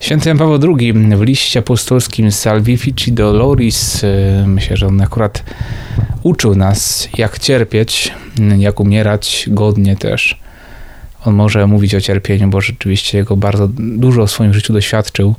Święty 0.01 0.29
Jan 0.29 0.39
Paweł 0.39 0.77
II 0.79 0.93
w 0.93 1.23
liście 1.23 1.61
apostolskim 1.61 2.33
Salvifici 2.33 3.13
Doloris, 3.13 4.05
y, 4.05 4.45
myślę, 4.47 4.77
że 4.77 4.87
on 4.87 5.01
akurat 5.01 5.43
uczył 6.23 6.55
nas, 6.55 7.09
jak 7.19 7.39
cierpieć, 7.39 8.15
jak 8.59 8.81
umierać 8.81 9.45
godnie 9.49 9.97
też. 9.97 10.48
On 11.25 11.35
może 11.35 11.67
mówić 11.67 11.95
o 11.95 12.01
cierpieniu, 12.01 12.49
bo 12.49 12.61
rzeczywiście 12.61 13.19
jego 13.19 13.37
bardzo 13.37 13.69
dużo 13.79 14.27
w 14.27 14.31
swoim 14.31 14.55
życiu 14.55 14.73
doświadczył. 14.73 15.35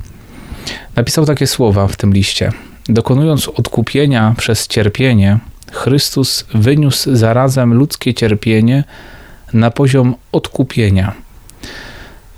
Napisał 0.96 1.26
takie 1.26 1.46
słowa 1.46 1.88
w 1.88 1.96
tym 1.96 2.12
liście. 2.12 2.52
Dokonując 2.88 3.48
odkupienia 3.48 4.34
przez 4.38 4.68
cierpienie, 4.68 5.38
Chrystus 5.72 6.46
wyniósł 6.54 7.16
zarazem 7.16 7.74
ludzkie 7.74 8.14
cierpienie 8.14 8.84
na 9.52 9.70
poziom 9.70 10.14
odkupienia. 10.32 11.14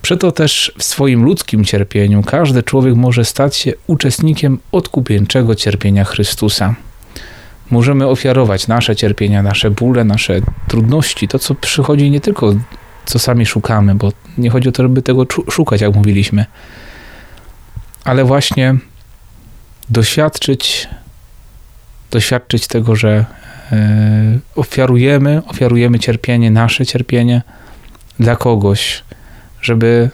Przeto 0.02 0.32
też 0.32 0.72
w 0.78 0.84
swoim 0.84 1.24
ludzkim 1.24 1.64
cierpieniu 1.64 2.22
każdy 2.22 2.62
człowiek 2.62 2.94
może 2.94 3.24
stać 3.24 3.56
się 3.56 3.72
uczestnikiem 3.86 4.58
odkupieńczego 4.72 5.54
cierpienia 5.54 6.04
Chrystusa. 6.04 6.74
Możemy 7.70 8.06
ofiarować 8.06 8.68
nasze 8.68 8.96
cierpienia, 8.96 9.42
nasze 9.42 9.70
bóle, 9.70 10.04
nasze 10.04 10.40
trudności, 10.68 11.28
to 11.28 11.38
co 11.38 11.54
przychodzi 11.54 12.10
nie 12.10 12.20
tylko 12.20 12.54
co 13.04 13.18
sami 13.18 13.46
szukamy, 13.46 13.94
bo 13.94 14.12
nie 14.38 14.50
chodzi 14.50 14.68
o 14.68 14.72
to, 14.72 14.82
żeby 14.82 15.02
tego 15.02 15.26
szukać, 15.50 15.80
jak 15.80 15.94
mówiliśmy, 15.94 16.46
ale 18.04 18.24
właśnie 18.24 18.74
doświadczyć, 19.90 20.88
doświadczyć 22.10 22.66
tego, 22.66 22.96
że 22.96 23.24
e, 23.72 24.38
ofiarujemy, 24.54 25.42
ofiarujemy 25.46 25.98
cierpienie, 25.98 26.50
nasze 26.50 26.86
cierpienie 26.86 27.42
dla 28.20 28.36
kogoś, 28.36 29.04
żeby 29.62 30.10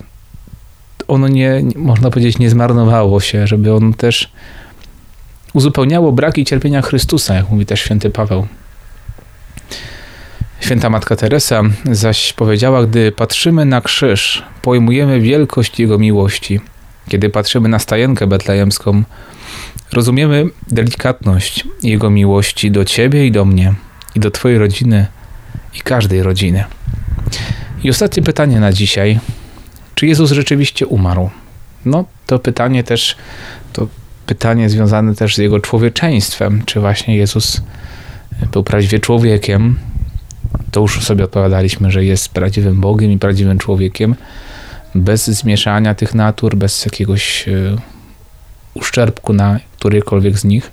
ono 1.09 1.29
nie, 1.29 1.63
można 1.77 2.11
powiedzieć, 2.11 2.39
nie 2.39 2.51
zmarnowało 2.51 3.21
się, 3.21 3.47
żeby 3.47 3.75
ono 3.75 3.93
też 3.93 4.33
uzupełniało 5.53 6.13
braki 6.13 6.45
cierpienia 6.45 6.83
Chrystusa, 6.83 7.35
jak 7.35 7.51
mówi 7.51 7.67
też 7.67 7.81
święty 7.81 8.11
Paweł. 8.11 8.47
Święta 10.61 10.91
Matka 10.91 11.17
Teresa 11.17 11.63
zaś 11.93 12.33
powiedziała, 12.33 12.87
gdy 12.87 13.13
patrzymy 13.13 13.65
na 13.65 13.81
krzyż, 13.81 14.43
pojmujemy 14.63 15.21
wielkość 15.21 15.81
Jego 15.81 15.99
miłości. 15.99 16.61
Kiedy 17.09 17.31
patrzymy 17.31 17.69
na 17.69 17.79
stajenkę 17.79 18.27
betlejemską, 18.27 19.03
rozumiemy 19.93 20.47
delikatność 20.69 21.65
Jego 21.83 22.11
miłości 22.11 22.71
do 22.71 22.85
Ciebie 22.85 23.27
i 23.27 23.33
do 23.33 23.45
mnie, 23.45 23.75
i 24.15 24.21
do 24.21 24.31
Twojej 24.31 24.59
rodziny, 24.59 25.07
i 25.75 25.81
każdej 25.81 26.23
rodziny. 26.23 26.65
I 27.85 27.91
ostatnie 27.91 28.23
pytanie 28.23 28.61
na 28.61 28.73
dzisiaj. 28.73 29.21
Czy 29.95 30.07
Jezus 30.07 30.31
rzeczywiście 30.33 30.87
umarł? 30.87 31.31
No, 31.85 32.05
to 32.27 32.39
pytanie 32.39 32.85
też, 32.85 33.17
to 33.73 33.89
pytanie 34.27 34.71
związane 34.71 35.15
też 35.15 35.35
z 35.35 35.39
Jego 35.39 35.61
człowieczeństwem. 35.61 36.63
Czy 36.67 36.81
właśnie 36.81 37.17
Jezus 37.17 37.61
był 38.53 38.65
prawdziwie 38.65 39.01
człowiekiem, 39.01 39.79
to 40.71 40.81
już 40.81 41.05
sobie 41.05 41.25
odpowiadaliśmy, 41.25 41.91
że 41.91 42.05
jest 42.05 42.29
prawdziwym 42.29 42.81
Bogiem 42.81 43.13
i 43.13 43.19
prawdziwym 43.19 43.59
człowiekiem, 43.59 44.15
bez 44.95 45.27
zmieszania 45.27 45.95
tych 45.95 46.15
natur, 46.15 46.57
bez 46.57 46.85
jakiegoś 46.85 47.49
e, 47.49 47.77
uszczerbku 48.75 49.33
na 49.33 49.61
którykolwiek 49.79 50.39
z 50.39 50.45
nich. 50.45 50.71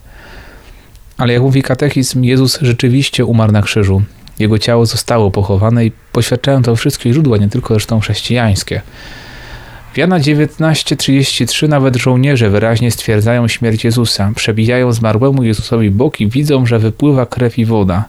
Ale 1.17 1.33
jak 1.33 1.41
mówi 1.41 1.63
katechizm, 1.63 2.23
Jezus 2.23 2.59
rzeczywiście 2.61 3.25
umarł 3.25 3.51
na 3.51 3.61
krzyżu. 3.61 4.01
Jego 4.39 4.59
ciało 4.59 4.85
zostało 4.85 5.31
pochowane 5.31 5.85
i 5.85 5.91
poświadczają 6.11 6.63
to 6.63 6.75
wszystkie 6.75 7.13
źródła, 7.13 7.37
nie 7.37 7.49
tylko 7.49 7.73
zresztą 7.73 7.99
chrześcijańskie. 7.99 8.81
W 9.93 9.97
Jana 9.97 10.19
19:33 10.19 11.69
nawet 11.69 11.95
żołnierze 11.95 12.49
wyraźnie 12.49 12.91
stwierdzają 12.91 13.47
śmierć 13.47 13.83
Jezusa, 13.83 14.31
przebijają 14.35 14.91
zmarłemu 14.91 15.43
Jezusowi 15.43 15.91
boki, 15.91 16.27
widzą, 16.27 16.65
że 16.65 16.79
wypływa 16.79 17.25
krew 17.25 17.59
i 17.59 17.65
woda. 17.65 18.05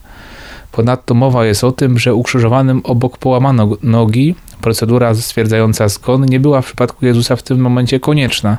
Ponadto 0.77 1.15
mowa 1.15 1.47
jest 1.47 1.65
o 1.65 1.73
tym, 1.73 1.99
że 1.99 2.15
ukrzyżowanym 2.15 2.81
obok 2.85 3.19
połamano 3.19 3.69
nogi. 3.83 4.35
Procedura 4.61 5.15
stwierdzająca 5.15 5.89
zgon 5.89 6.27
nie 6.27 6.41
była 6.41 6.63
w 6.63 6.67
przypadku 6.67 7.07
Jezusa 7.07 7.37
w 7.37 7.43
tym 7.43 7.61
momencie 7.61 8.01
konieczna, 8.01 8.59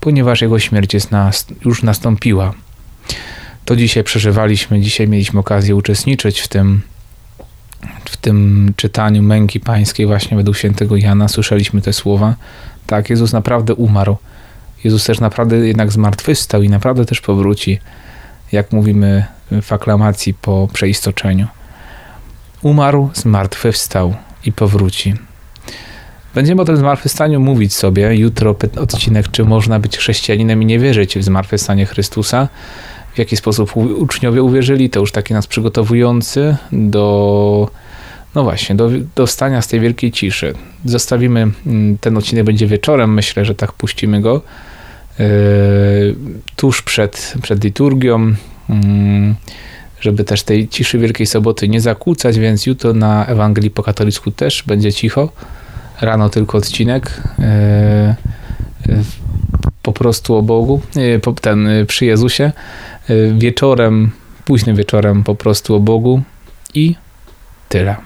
ponieważ 0.00 0.42
jego 0.42 0.58
śmierć 0.58 0.94
jest 0.94 1.10
już 1.64 1.82
nastąpiła. 1.82 2.52
To 3.64 3.76
dzisiaj 3.76 4.04
przeżywaliśmy, 4.04 4.80
dzisiaj 4.80 5.08
mieliśmy 5.08 5.40
okazję 5.40 5.76
uczestniczyć 5.76 6.40
w 6.40 6.48
tym, 6.48 6.82
w 8.04 8.16
tym 8.16 8.72
czytaniu 8.76 9.22
męki 9.22 9.60
pańskiej 9.60 10.06
właśnie 10.06 10.36
według 10.36 10.56
świętego 10.56 10.96
Jana. 10.96 11.28
Słyszeliśmy 11.28 11.82
te 11.82 11.92
słowa. 11.92 12.34
Tak, 12.86 13.10
Jezus 13.10 13.32
naprawdę 13.32 13.74
umarł. 13.74 14.16
Jezus 14.84 15.04
też 15.04 15.20
naprawdę 15.20 15.56
jednak 15.56 15.92
zmartwychwstał 15.92 16.62
i 16.62 16.68
naprawdę 16.68 17.04
też 17.04 17.20
powróci 17.20 17.78
jak 18.52 18.72
mówimy 18.72 19.24
w 19.62 19.72
aklamacji 19.72 20.34
po 20.34 20.68
przeistoczeniu. 20.72 21.46
Umarł, 22.62 23.10
zmartwychwstał 23.14 24.14
i 24.44 24.52
powróci. 24.52 25.14
Będziemy 26.34 26.62
o 26.62 26.64
tym 26.64 26.76
zmartwychwstaniu 26.76 27.40
mówić 27.40 27.74
sobie. 27.74 28.16
Jutro 28.16 28.56
odcinek, 28.76 29.30
czy 29.30 29.44
można 29.44 29.78
być 29.78 29.98
chrześcijaninem 29.98 30.62
i 30.62 30.66
nie 30.66 30.78
wierzyć 30.78 31.18
w 31.18 31.22
zmartwychwstanie 31.22 31.86
Chrystusa. 31.86 32.48
W 33.14 33.18
jaki 33.18 33.36
sposób 33.36 33.76
uczniowie 33.76 34.42
uwierzyli, 34.42 34.90
to 34.90 35.00
już 35.00 35.12
taki 35.12 35.34
nas 35.34 35.46
przygotowujący 35.46 36.56
do, 36.72 37.68
no 38.34 38.42
właśnie, 38.42 38.74
do, 38.74 38.90
do 39.14 39.26
stania 39.26 39.62
z 39.62 39.68
tej 39.68 39.80
wielkiej 39.80 40.12
ciszy. 40.12 40.54
Zostawimy, 40.84 41.50
mm, 41.66 41.98
ten 41.98 42.16
odcinek 42.16 42.44
będzie 42.44 42.66
wieczorem, 42.66 43.14
myślę, 43.14 43.44
że 43.44 43.54
tak 43.54 43.72
puścimy 43.72 44.20
go 44.20 44.42
E, 45.20 45.24
tuż 46.56 46.82
przed, 46.82 47.34
przed 47.42 47.64
liturgią, 47.64 48.34
żeby 50.00 50.24
też 50.24 50.42
tej 50.42 50.68
ciszy 50.68 50.98
Wielkiej 50.98 51.26
Soboty 51.26 51.68
nie 51.68 51.80
zakłócać, 51.80 52.38
więc 52.38 52.66
jutro 52.66 52.92
na 52.94 53.26
Ewangelii 53.26 53.70
po 53.70 53.82
katolicku 53.82 54.30
też 54.30 54.62
będzie 54.66 54.92
cicho. 54.92 55.28
Rano 56.00 56.28
tylko 56.28 56.58
odcinek 56.58 57.22
e, 57.38 57.42
e, 57.42 58.14
po 59.82 59.92
prostu 59.92 60.36
o 60.36 60.42
Bogu, 60.42 60.80
ten 61.40 61.68
przy 61.86 62.06
Jezusie. 62.06 62.52
Wieczorem, 63.38 64.10
późnym 64.44 64.76
wieczorem 64.76 65.24
po 65.24 65.34
prostu 65.34 65.74
o 65.74 65.80
Bogu 65.80 66.22
i 66.74 66.94
tyle. 67.68 67.96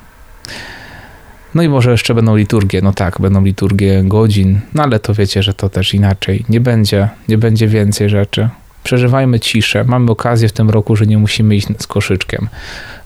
No 1.54 1.62
i 1.62 1.68
może 1.68 1.90
jeszcze 1.90 2.14
będą 2.14 2.37
liturgie. 2.37 2.80
No 2.82 2.92
tak, 2.92 3.20
będą 3.20 3.44
liturgie 3.44 4.02
godzin, 4.04 4.61
no 4.75 4.82
ale 4.82 4.99
to 4.99 5.14
wiecie, 5.14 5.42
że 5.42 5.54
to 5.54 5.68
też 5.68 5.94
inaczej. 5.94 6.44
Nie 6.49 6.61
będzie, 6.61 7.08
nie 7.28 7.38
będzie 7.38 7.68
więcej 7.68 8.08
rzeczy. 8.08 8.49
Przeżywajmy 8.87 9.40
ciszę. 9.40 9.85
Mamy 9.85 10.11
okazję 10.11 10.49
w 10.49 10.52
tym 10.52 10.71
roku, 10.71 10.97
że 10.97 11.07
nie 11.07 11.19
musimy 11.19 11.57
iść 11.57 11.66
z 11.78 11.87
koszyczkiem. 11.87 12.49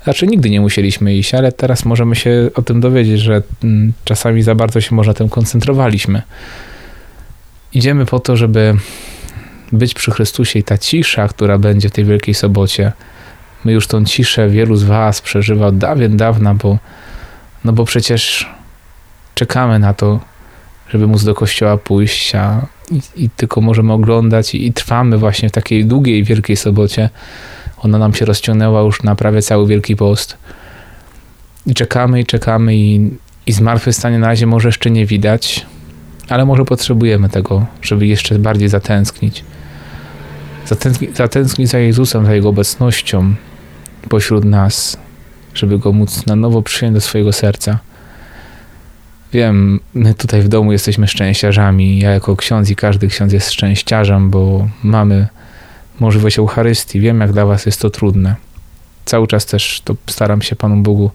Znaczy 0.05 0.27
nigdy 0.27 0.51
nie 0.51 0.61
musieliśmy 0.61 1.15
iść, 1.15 1.35
ale 1.35 1.53
teraz 1.53 1.85
możemy 1.85 2.17
się 2.17 2.51
o 2.55 2.63
tym 2.63 2.81
dowiedzieć, 2.81 3.21
że 3.21 3.43
mm, 3.65 3.93
czasami 4.05 4.43
za 4.43 4.55
bardzo 4.55 4.81
się 4.81 4.95
może 4.95 5.11
na 5.11 5.15
tym 5.15 5.29
koncentrowaliśmy. 5.29 6.23
Idziemy 7.73 8.07
po 8.07 8.21
to, 8.21 8.37
żeby 8.37 8.75
być 9.73 9.95
przy 9.95 10.11
Chrystusie 10.11 10.59
i 10.59 10.63
ta 10.63 10.79
cisza, 10.79 11.29
która 11.29 11.59
będzie 11.59 11.89
w 11.89 11.93
tej 11.93 12.05
Wielkiej 12.05 12.35
Sobocie, 12.35 12.93
my 13.65 13.73
już 13.73 13.87
tą 13.87 14.05
ciszę 14.05 14.49
wielu 14.49 14.77
z 14.77 14.83
Was 14.83 15.21
przeżywa 15.21 15.67
od 15.67 15.79
dawien 15.79 16.17
dawna, 16.17 16.55
bo, 16.55 16.79
no 17.65 17.73
bo 17.73 17.85
przecież 17.85 18.51
czekamy 19.35 19.79
na 19.79 19.95
to, 19.95 20.21
żeby 20.89 21.07
móc 21.07 21.25
do 21.25 21.35
kościoła 21.35 21.77
pójść, 21.77 22.35
a 22.35 22.67
i, 23.17 23.31
tylko 23.37 23.61
możemy 23.61 23.93
oglądać 23.93 24.55
i, 24.55 24.67
i, 24.67 24.73
trwamy 24.73 25.19
właśnie 25.19 25.49
w 25.49 25.53
takiej 25.53 25.85
długiej 25.85 26.25
Wielkiej 26.25 26.57
Sobocie. 26.57 27.11
Ona 27.79 27.99
nam 27.99 28.15
się 28.15 28.25
rozciągnęła 28.25 28.83
już 28.83 29.03
na 29.03 29.15
prawie 29.15 29.43
cały 29.43 29.67
Wielki 29.67 29.97
Post. 29.97 30.37
I 31.67 31.75
czekamy 31.75 32.21
i 32.21 32.27
czekamy 32.27 32.77
i, 32.77 33.11
i 33.47 33.53
zmartwychwstanie 33.53 34.19
na 34.19 34.27
razie 34.27 34.47
może 34.47 34.69
jeszcze 34.69 34.91
nie 34.91 35.07
widać, 35.07 35.67
ale 36.29 36.45
może 36.45 36.65
potrzebujemy 36.65 37.29
tego, 37.29 37.67
żeby 37.83 38.07
jeszcze 38.07 38.39
bardziej 38.39 38.69
zatęsknić. 38.69 39.45
Zatęsknić, 40.67 41.17
zatęsknić 41.17 41.69
za 41.69 41.79
Jezusem, 41.79 42.27
za 42.27 42.35
Jego 42.35 42.49
obecnością 42.49 43.35
pośród 44.09 44.45
nas, 44.45 44.97
żeby 45.55 45.79
Go 45.79 45.93
móc 45.93 46.27
na 46.27 46.37
nowo 46.37 46.63
przyjąć 46.63 46.95
do 46.95 47.01
swojego 47.01 47.33
serca. 47.33 47.79
Wiem, 49.33 49.81
my 49.95 50.15
tutaj 50.15 50.43
w 50.43 50.49
domu 50.49 50.73
jesteśmy 50.73 51.09
szczęściarzami. 51.09 51.99
Ja 51.99 52.11
jako 52.11 52.37
ksiądz 52.37 52.71
i 52.71 52.77
każdy 52.77 53.09
ksiądz 53.09 53.33
jest 53.33 53.53
szczęściarzem, 53.53 54.31
bo 54.31 54.69
mamy 54.83 55.29
możliwość 56.01 56.39
Eucharystii. 56.39 57.01
Wiem, 57.01 57.21
jak 57.21 57.33
dla 57.33 57.47
was 57.47 57.67
jest 57.67 57.81
to 57.81 57.91
trudne. 57.91 58.37
Cały 59.05 59.27
czas 59.27 59.47
też 59.47 59.81
to 59.85 59.95
staram 60.07 60.43
się 60.43 60.57
Panu 60.57 60.83
Bogu 60.83 61.11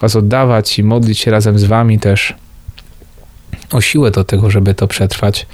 was 0.00 0.16
oddawać 0.16 0.78
i 0.78 0.82
modlić 0.82 1.18
się 1.18 1.30
razem 1.30 1.58
z 1.58 1.64
wami 1.64 1.98
też 1.98 2.34
o 3.70 3.80
siłę 3.80 4.10
do 4.10 4.24
tego, 4.24 4.50
żeby 4.50 4.74
to 4.74 4.88
przetrwać. 4.88 5.46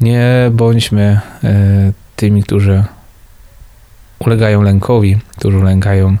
Nie 0.00 0.50
bądźmy 0.52 1.20
e, 1.44 1.92
tymi, 2.16 2.42
którzy 2.42 2.84
ulegają 4.18 4.62
lękowi, 4.62 5.18
którzy 5.36 5.58
ulegają 5.58 6.16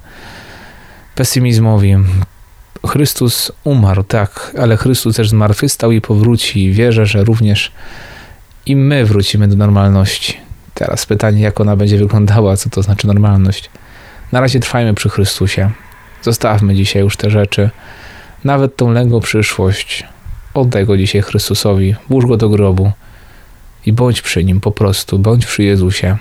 pesymizmowi. 1.14 1.96
Chrystus 2.90 3.52
umarł, 3.64 4.04
tak, 4.04 4.52
ale 4.58 4.76
Chrystus 4.76 5.16
też 5.16 5.28
zmartwychwstał 5.28 5.92
i 5.92 6.00
powróci. 6.00 6.72
Wierzę, 6.72 7.06
że 7.06 7.24
również 7.24 7.72
i 8.66 8.76
my 8.76 9.04
wrócimy 9.04 9.48
do 9.48 9.56
normalności. 9.56 10.36
Teraz 10.74 11.06
pytanie, 11.06 11.42
jak 11.42 11.60
ona 11.60 11.76
będzie 11.76 11.98
wyglądała, 11.98 12.56
co 12.56 12.70
to 12.70 12.82
znaczy 12.82 13.06
normalność. 13.06 13.70
Na 14.32 14.40
razie 14.40 14.60
trwajmy 14.60 14.94
przy 14.94 15.08
Chrystusie. 15.08 15.70
Zostawmy 16.22 16.74
dzisiaj 16.74 17.02
już 17.02 17.16
te 17.16 17.30
rzeczy, 17.30 17.70
nawet 18.44 18.76
tą 18.76 18.92
lęgą 18.92 19.20
przyszłość. 19.20 20.04
Oddaj 20.54 20.86
go 20.86 20.96
dzisiaj 20.96 21.22
Chrystusowi, 21.22 21.94
włóż 22.08 22.26
go 22.26 22.36
do 22.36 22.48
grobu 22.48 22.92
i 23.86 23.92
bądź 23.92 24.22
przy 24.22 24.44
nim 24.44 24.60
po 24.60 24.72
prostu, 24.72 25.18
bądź 25.18 25.46
przy 25.46 25.62
Jezusie. 25.62 26.16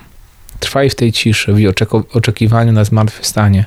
Trwaj 0.59 0.89
w 0.89 0.95
tej 0.95 1.11
ciszy, 1.11 1.53
w 1.53 1.93
oczekiwaniu 2.13 2.71
na 2.71 2.83
zmartwychwstanie. 2.83 3.65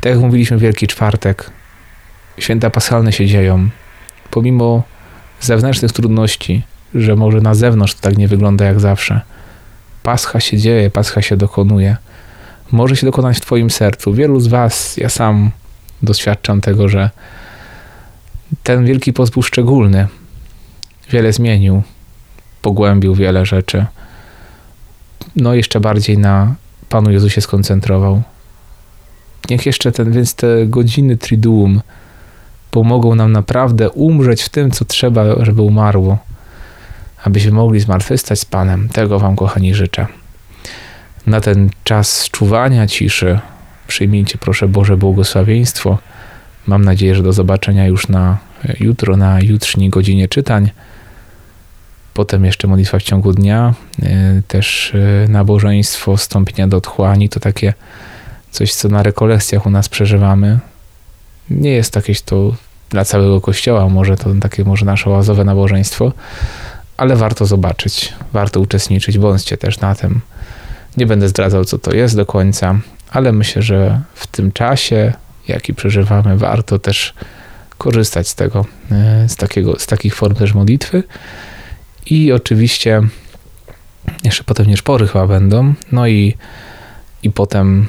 Tak 0.00 0.12
jak 0.12 0.20
mówiliśmy 0.20 0.58
Wielki 0.58 0.86
Czwartek, 0.86 1.50
święta 2.38 2.70
paschalne 2.70 3.12
się 3.12 3.26
dzieją. 3.26 3.68
Pomimo 4.30 4.82
zewnętrznych 5.40 5.92
trudności, 5.92 6.62
że 6.94 7.16
może 7.16 7.40
na 7.40 7.54
zewnątrz 7.54 7.94
to 7.94 8.00
tak 8.00 8.18
nie 8.18 8.28
wygląda 8.28 8.64
jak 8.64 8.80
zawsze. 8.80 9.20
Pascha 10.02 10.40
się 10.40 10.58
dzieje, 10.58 10.90
pascha 10.90 11.22
się 11.22 11.36
dokonuje. 11.36 11.96
Może 12.72 12.96
się 12.96 13.06
dokonać 13.06 13.36
w 13.36 13.40
Twoim 13.40 13.70
sercu. 13.70 14.12
Wielu 14.12 14.40
z 14.40 14.46
Was, 14.46 14.96
ja 14.96 15.08
sam 15.08 15.50
doświadczam 16.02 16.60
tego, 16.60 16.88
że 16.88 17.10
ten 18.62 18.84
Wielki 18.84 19.12
Post 19.12 19.32
był 19.32 19.42
szczególny. 19.42 20.06
Wiele 21.10 21.32
zmienił, 21.32 21.82
pogłębił 22.62 23.14
wiele 23.14 23.46
rzeczy. 23.46 23.86
No, 25.36 25.54
jeszcze 25.54 25.80
bardziej 25.80 26.18
na 26.18 26.54
Panu 26.88 27.10
Jezusie 27.10 27.40
skoncentrował. 27.40 28.22
Niech 29.50 29.66
jeszcze 29.66 29.92
ten, 29.92 30.12
więc 30.12 30.34
te 30.34 30.66
godziny 30.66 31.16
Triduum 31.16 31.80
pomogą 32.76 33.14
nam 33.14 33.32
naprawdę 33.32 33.90
umrzeć 33.90 34.42
w 34.42 34.48
tym, 34.48 34.70
co 34.70 34.84
trzeba, 34.84 35.44
żeby 35.44 35.62
umarło, 35.62 36.18
abyśmy 37.24 37.52
mogli 37.52 37.80
zmartwychwstać 37.80 38.40
z 38.40 38.44
Panem. 38.44 38.88
Tego 38.88 39.18
Wam, 39.18 39.36
kochani, 39.36 39.74
życzę. 39.74 40.06
Na 41.26 41.40
ten 41.40 41.70
czas 41.84 42.30
czuwania 42.30 42.86
ciszy 42.86 43.38
przyjmijcie, 43.86 44.38
proszę 44.38 44.68
Boże, 44.68 44.96
błogosławieństwo. 44.96 45.98
Mam 46.66 46.84
nadzieję, 46.84 47.14
że 47.14 47.22
do 47.22 47.32
zobaczenia 47.32 47.86
już 47.86 48.08
na 48.08 48.38
jutro, 48.80 49.16
na 49.16 49.40
jutrznej 49.40 49.90
godzinie 49.90 50.28
czytań. 50.28 50.70
Potem 52.14 52.44
jeszcze 52.44 52.68
modlitwa 52.68 52.98
w 52.98 53.02
ciągu 53.02 53.32
dnia, 53.32 53.74
e, 54.02 54.42
też 54.48 54.94
e, 54.94 55.28
nabożeństwo, 55.28 56.16
wstąpienia 56.16 56.68
do 56.68 56.76
otchłani, 56.76 57.28
to 57.28 57.40
takie 57.40 57.74
coś, 58.50 58.74
co 58.74 58.88
na 58.88 59.02
rekolekcjach 59.02 59.66
u 59.66 59.70
nas 59.70 59.88
przeżywamy. 59.88 60.58
Nie 61.50 61.70
jest 61.70 61.96
jakieś 61.96 62.22
to 62.22 62.65
dla 62.90 63.04
całego 63.04 63.40
kościoła, 63.40 63.88
może 63.88 64.16
to 64.16 64.30
takie 64.40 64.64
może 64.64 64.86
nasze 64.86 65.10
oazowe 65.10 65.44
nabożeństwo, 65.44 66.12
ale 66.96 67.16
warto 67.16 67.46
zobaczyć, 67.46 68.12
warto 68.32 68.60
uczestniczyć, 68.60 69.18
bądźcie 69.18 69.56
też 69.56 69.80
na 69.80 69.94
tym. 69.94 70.20
Nie 70.96 71.06
będę 71.06 71.28
zdradzał, 71.28 71.64
co 71.64 71.78
to 71.78 71.94
jest 71.94 72.16
do 72.16 72.26
końca, 72.26 72.78
ale 73.10 73.32
myślę, 73.32 73.62
że 73.62 74.00
w 74.14 74.26
tym 74.26 74.52
czasie, 74.52 75.12
jaki 75.48 75.74
przeżywamy, 75.74 76.36
warto 76.36 76.78
też 76.78 77.14
korzystać 77.78 78.28
z 78.28 78.34
tego, 78.34 78.64
e, 78.90 79.28
z, 79.28 79.36
takiego, 79.36 79.78
z 79.78 79.86
takich 79.86 80.14
form 80.14 80.34
też 80.34 80.54
modlitwy. 80.54 81.02
I 82.06 82.32
oczywiście 82.32 83.02
jeszcze 84.24 84.44
potem 84.44 84.66
nie 84.66 84.76
szpory 84.76 85.06
chyba 85.06 85.26
będą. 85.26 85.74
No 85.92 86.06
i, 86.06 86.34
i 87.22 87.30
potem 87.30 87.86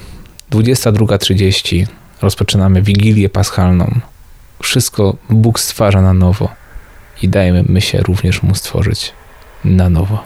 22.30 0.52 1.88
rozpoczynamy 2.22 2.82
Wigilię 2.82 3.30
Paschalną. 3.30 4.00
Wszystko 4.64 5.18
Bóg 5.30 5.60
stwarza 5.60 6.02
na 6.02 6.14
nowo 6.14 6.50
i 7.22 7.30
dajemy 7.30 7.64
my 7.68 7.82
się 7.82 8.02
również 8.02 8.44
Mu 8.44 8.56
stworzyć 8.56 9.14
na 9.66 9.90
nowo. 9.90 10.24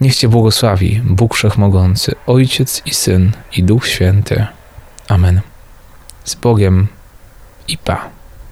Niech 0.00 0.16
Cię 0.16 0.28
błogosławi 0.28 1.02
Bóg 1.04 1.34
Wszechmogący, 1.34 2.14
Ojciec 2.26 2.82
i 2.86 2.94
Syn 2.94 3.32
i 3.56 3.62
Duch 3.62 3.86
Święty. 3.86 4.46
Amen. 5.08 5.40
Z 6.24 6.34
Bogiem 6.34 6.86
i 7.68 7.78
Pa. 7.78 8.19